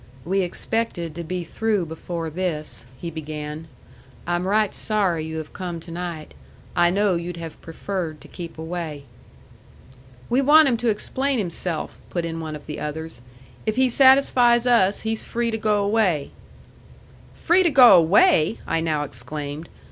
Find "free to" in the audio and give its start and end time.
15.23-15.57, 17.35-17.69